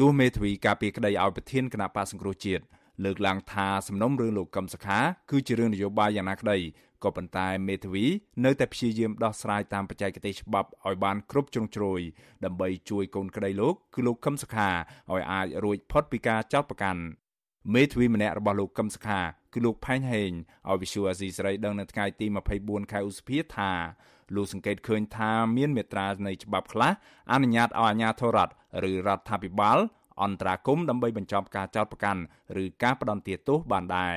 [0.00, 2.62] ទោះមេធាវីការពីក្តីឲ្យប្រធានគណៈបកសង្គ្រោះជាតិ
[3.04, 4.98] លើកឡើងថាសំណុំរឿងលោកកឹមសុខា
[5.30, 6.58] គឺជារឿងនយោបាយយ៉ាងណាក្តី
[7.04, 8.04] ក៏ប៉ុន្តែមេធាវី
[8.44, 12.00] នៅតែព្យាយាមដោះស្រាយតាមបច្ចេកទេសច្បាប់ឲ្យបានគ្រប់ជ្រុងជ្រោយ
[12.44, 14.68] ដើម្បីជួយកូនក្តីលោកគឺលោកកឹមសុខា
[15.12, 17.02] ឲ្យអាចរួចផុតពីការចោទប្រកាន់
[17.74, 19.20] មេធាវីម្នាក់របស់លោកកឹមសុខា
[19.54, 20.30] គឺលោកផែងហេង
[20.68, 22.26] ឲ្យវិសុអាស៊ីសេរីដឹងនៅថ្ងៃទី
[22.58, 23.72] 24ខែឧសភាថា
[24.34, 26.90] លោកសង្កេតឃើញថាមានមេត្រានៃច្បាប់ខ្លះ
[27.32, 28.52] អនុញ្ញាតឲ្យអាជ្ញាធររដ្ឋ
[28.90, 29.78] ឬរដ្ឋាភិបាល
[30.22, 32.22] អន្តរាគមដើម្បីបញ្ចប់ការចោទប្រកាន់
[32.62, 34.16] ឬការផ្ដន្ទាទោសបានដែរ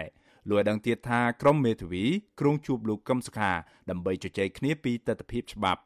[0.50, 2.04] លោកឲ្យដឹងទៀតថាក្រមមេធាវី
[2.40, 3.52] គ្រងជួបលោកកឹមសុខា
[3.90, 5.82] ដើម្បីជជែកគ្នាពីទស្សនវិជ្ជាច្បាប់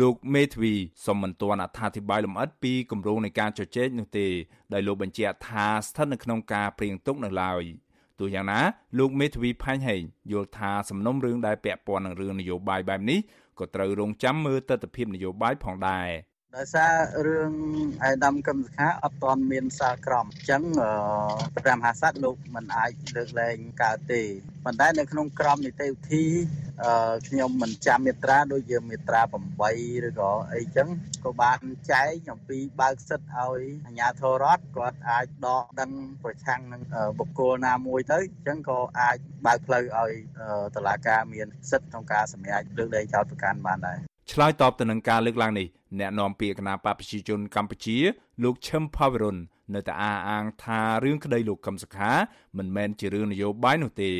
[0.00, 0.74] លោកមេធាវី
[1.06, 4.26] សូមមិនទាន់អត្ថាធិប្បាយលម្អិតពីគម្រោងនៃការជជែកនោះទេ
[4.72, 7.62] ដោយលោកបញ្ជាក់ថាស្ថិតនៅក្នុងការព្រៀងទុកនៅឡើយ
[8.20, 8.60] ទោះយ៉ាងណា
[8.98, 10.02] លោកមេធាវីផាញ់ហេង
[10.32, 13.18] យល់ថាសំណុំរឿងដែលពាក់ព័ន្ធនឹងរឿងនយោបាយបែបនេះ
[13.58, 16.08] ក៏ត្រូវរងចាំមើលទស្សនវិជ្ជានយោបាយផងដែរ
[16.56, 16.94] ដោយសារ
[17.26, 17.52] រឿង
[18.06, 20.62] ឯកឧត្តមកឹមសុខាអត់ទាន់មានសាលក្រមអញ្ចឹង
[21.56, 24.22] ព្រះមហាក្សត្រលោកមិនអាចលើកលែងកើតទេ
[24.64, 26.24] ប៉ុន្តែនៅក្នុងក្រមនីតិវិធី
[27.28, 29.34] ខ្ញុំមិនចាំមេត្រាដូចជាមេត្រា8
[30.06, 30.88] ឬក៏អីចឹង
[31.24, 31.60] ក៏បាន
[31.92, 35.90] ចែកអំពីបើកសិទ្ធឲ្យអាជ្ញាធររដ្ឋគាត់អាចដកដឹង
[36.22, 36.82] ប្រឆាំងនឹង
[37.18, 40.12] បុគ្គលណាមួយទៅអញ្ចឹងក៏អាចបើកផ្លូវឲ្យ
[40.76, 43.98] តុលាការមានសិទ្ធក្នុងការសម្រេចលើកលែងចោទប្រកាន់បានដែរ
[44.32, 45.66] ឆ្លើយតបទៅនឹងការលើកឡើងនេះ
[46.00, 47.96] អ្នកនាំពាក្យគណៈបព្វប្រជាជនកម្ពុជា
[48.44, 49.36] លោកឈឹមផាវរុន
[49.74, 52.10] នៅតែអះអាងថារឿងក្តីលោកកឹមសុខា
[52.58, 54.10] មិនមែនជារឿងនយោបាយនោះទេ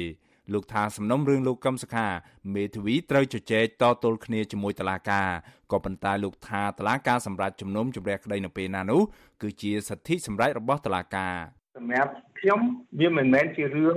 [0.53, 2.07] លោកថាសំណុំរឿងលោកកឹមសុខា
[2.55, 5.29] មេធាវីត្រូវជជែកតទល់គ្នាជាមួយតុលាការ
[5.73, 9.03] ក៏ប៉ុន្តែលោកថាតុលាការសម្រាប់ជំនុំជម្រះក្តីនៅពេលណានោះ
[9.43, 11.35] គឺជាសិទ្ធិសម្រេចរបស់តុលាការ
[11.77, 12.61] សម្រាប់ខ្ញុំ
[13.01, 13.97] វាមិនមែនជារឿង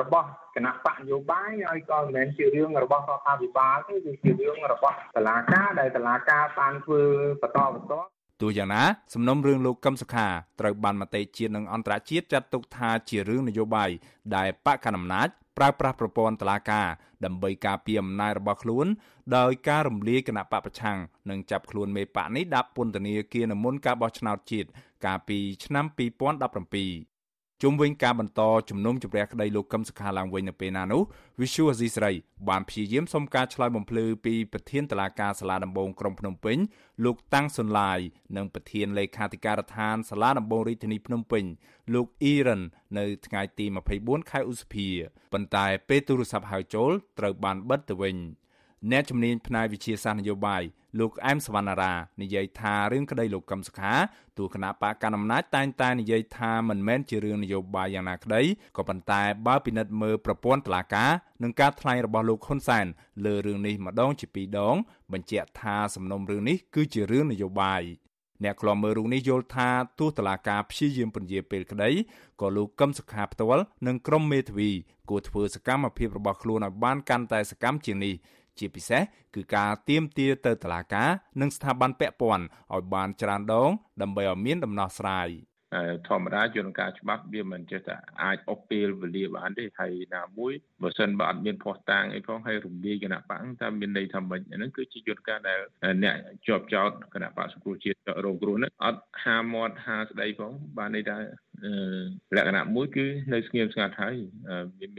[0.00, 7.02] របស់ គណៈបកនយោបាយហើយក៏មិនមែនជារឿងរបស់រដ្ឋាភិបាលទេវាជារឿងរបស់តុលាការដែលតុលាការបានធ្វើ
[7.42, 7.94] បន្តបន្ត
[8.42, 8.82] ទោះយ៉ាងណា
[9.14, 10.26] សំណុំរឿងលោកកឹមសុខា
[10.60, 13.90] ត្រូវបានមតិជាតិនិងអន្តរជាតិចាត់ទុកថាជារឿងនយោបាយ
[14.36, 16.88] ដែលបកកណ្ដាលអំណាចប្រើប្រាស់ប្រព័ន្ធតុលាការ
[17.24, 18.86] ដើម្បីការពារអំណាចរបស់ខ្លួន
[19.36, 20.98] ដោយការរំលាយគណៈបកប្រឆាំង
[21.30, 24.68] និងចាប់ខ្លួនមេបកនេះដាក់ពន្ធនាគារនៅមុនការបោះឆ្នោតជាតិ
[25.06, 27.15] កាលពីឆ្នាំ2017
[27.62, 31.02] ជុំវិញការបន្តជំនុំជម្រះក្តីលោកកឹមសុខាឡើងវិញនៅពេលណានោះ
[31.40, 32.12] Visual Asia ស្រី
[32.48, 36.58] បានព្យាយាមសុំការឆ្លើយបំភ្លឺពីប្រធានតុលាការសាលាដំបងក្រុងភ្នំពេញ
[37.04, 37.98] លោកតាំងសុនឡាយ
[38.36, 41.44] និងប្រធានលេខាធិការដ្ឋានសាលាដំបងរាជធានីភ្នំពេញ
[41.94, 42.62] លោកអ៊ីរ៉ាន
[42.98, 43.66] នៅថ្ងៃទី
[43.98, 44.88] 24ខែឧសភា
[45.32, 48.16] ប៉ុន្តែពេលទូរស័ព្ទហៅចូលត្រូវបានបិទទៅវិញ
[48.90, 50.62] អ្នកជំនាញផ្នែកវិទ្យាសាស្ត្រនយោបាយ
[51.00, 53.94] លោកអែមសវណ្ណារានិយាយថារឿងក្តីលោកកឹមសុខា
[54.38, 58.42] ទោះគណៈបកកណ្ដាលអំណាចតែងតែនិយាយថាមិនមែនជារឿងនយោបាយយ៉ាងណាក្តី
[58.76, 61.10] ក៏ប៉ុន្តែបើពិនិត្យមើលប្រព័ន្ធតុលាការ
[61.42, 62.86] និងការថ្លែងរបស់លោកហ៊ុនសែន
[63.24, 64.76] លើរឿងនេះម្ដងជាពីរដង
[65.12, 67.82] បញ្ជាក់ថាសំណុំរឿងនេះគឺជារឿងនយោបាយ
[68.44, 71.90] អ្នកខ្លាំមើលរូបនេះយល់ថាទោះតឡាការព្យាយាមពន្យាពេលក្តី
[72.40, 74.70] ក៏លោកកឹមសុខាផ្ទាល់និងក្រុមមេធាវី
[75.10, 78.14] គួរធ្វើសកម្មភាពរបស់ខ្លួនឲ្យបានកាន់តែសកម្មជាងនេះ
[78.58, 79.02] ជាពិសេស
[79.34, 82.44] គឺការទៀមទាទៅតុលាការនិងស្ថាប័នពាក់ព័ន្ធ
[82.74, 83.70] ឲ្យបានច្រើនដង
[84.02, 85.28] ដើម្បីឲ្យមានដំណោះស្រាយ
[86.08, 90.52] ធម្មតាយន្តការច្បាប់វាមិនចេះតែអាចអុកពេលវេលាបានទេហើយណាមួយ
[90.82, 95.60] បើសិនបើអត់មានភ័ស្តុតាងអីផងហើយរំលាយគណៈបកតែមានន័យថាមិនហ្នឹងគឺជាយន្តការដែល
[96.02, 101.16] អ្នកជាប់ចោតគណៈបកសង្គ្រោះជាតិរងគ្រោះហ្នឹងអត់ហាមាត់ហាស្ដីផងបានន័យថា
[102.36, 104.14] លក្ខណៈមួយគឺនៅស្ងៀមស្ងាត់ហើយ
[104.78, 104.90] មាន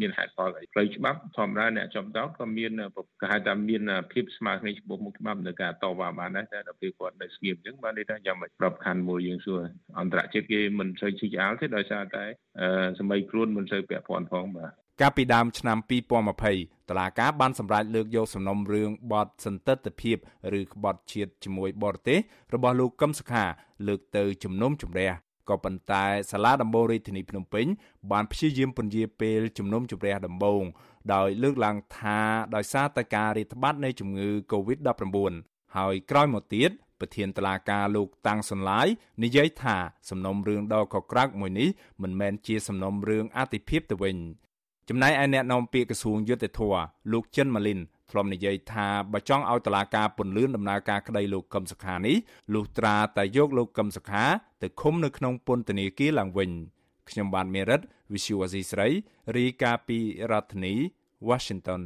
[0.00, 2.72] មានហេតុផលអីផ្លូវច្បាប់ធម្មតាអ្នកចំតោក៏មាន
[3.20, 9.60] គេហៅថាមានភាពស្មើគ្នាចំពោះមុខច្បាប់នៅការតវ៉ាបានដែរតែដល់ពេលគាត់នៅស្ងៀមអញ្ចឹងបានន័យថាយ៉ាងមិនប្របខណ្ឌមួយយើងសួរ
[10.00, 12.24] អន្តរជាតិគេមិនសូវជីកអាលទេដោយសារតែ
[12.98, 15.78] សម័យខ្លួនមិនសូវពាក់ព័ន្ធផងបាទកាលពីដើមឆ្នាំ
[16.32, 20.16] 2020តឡាកាបានសម្រេចលើកយកសំណុំរឿងបទសន្តិទ្ធភាព
[20.58, 22.18] ឬក្បត់ជាតិជាមួយបរទេស
[22.54, 23.44] របស់លោកកឹមសុខា
[23.88, 25.10] លើកទៅជំនុំជម្រះ
[25.48, 27.66] ក៏ប៉ុន្តែសាលាដំបងរាជធានីភ្នំពេញ
[28.12, 30.62] បានព្យាយាមពន្យាពេលជំនុំជម្រះដំបង
[31.14, 32.20] ដោយលើកឡើងថា
[32.54, 35.32] ដោយសារតែការរាតត្បាតនៃជំងឺ Covid-19
[35.76, 36.70] ហើយក្រោយមកទៀត
[37.00, 38.86] ប្រធានតឡាការលោកតាំងសុនឡាយ
[39.22, 39.76] និយាយថា
[40.10, 41.68] សំណុំរឿងដ៏កក្រើកមួយនេះ
[42.02, 44.16] មិនមែនជាសំណុំរឿងអតិភិបទៅវិញ
[44.88, 46.74] ចំណែកឯអ្នកនាំពាក្យក្រសួងយុទ្ធភ័ព
[47.12, 52.16] លោកចិនម៉ាលីន ធ្លាប់និយាយថាបើចង់ឲ្យតឡាការពន្លឿនដំណើរការក្តីលោកកឹមសុខានេះ
[52.54, 54.24] លុះត្រាតែយកលោកកឹមសុខា
[54.62, 56.50] ទៅឃុំនៅក្នុងពន្ធនាគារឡើងវិញ
[57.08, 57.80] ខ្ញុំបាទមេរិត
[58.12, 58.88] Visual Asia ស្រី
[59.36, 59.98] រីកាពី
[60.30, 60.74] រដ្ឋធានី
[61.28, 61.82] Washington